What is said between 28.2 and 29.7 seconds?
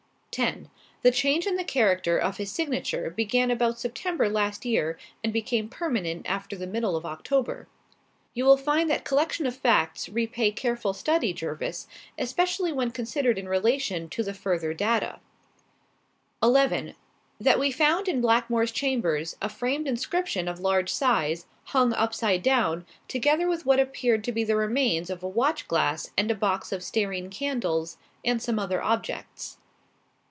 and some other objects."